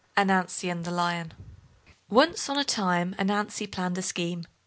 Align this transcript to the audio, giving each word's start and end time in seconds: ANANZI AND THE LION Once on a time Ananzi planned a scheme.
ANANZI 0.17 0.71
AND 0.71 0.83
THE 0.83 0.89
LION 0.89 1.33
Once 2.09 2.49
on 2.49 2.57
a 2.57 2.63
time 2.63 3.13
Ananzi 3.19 3.69
planned 3.71 3.99
a 3.99 4.01
scheme. 4.01 4.47